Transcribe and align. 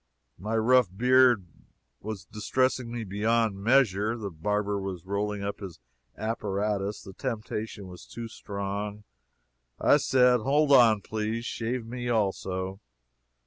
My 0.39 0.57
rough 0.57 0.87
beard 0.97 1.45
wee 2.01 2.15
distressing 2.31 2.91
me 2.91 3.03
beyond 3.03 3.57
measure. 3.61 4.17
The 4.17 4.31
barber 4.31 4.79
was 4.81 5.05
rolling 5.05 5.43
up 5.43 5.59
his 5.59 5.79
apparatus. 6.17 7.03
The 7.03 7.13
temptation 7.13 7.87
was 7.87 8.07
too 8.07 8.27
strong. 8.27 9.03
I 9.79 9.97
said: 9.97 10.39
"Hold 10.39 10.71
on, 10.71 11.01
please. 11.01 11.45
Shave 11.45 11.85
me 11.85 12.09
also." 12.09 12.79